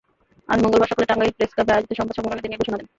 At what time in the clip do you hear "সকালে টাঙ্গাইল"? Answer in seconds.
0.91-1.31